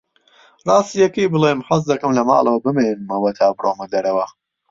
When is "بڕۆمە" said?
3.57-3.85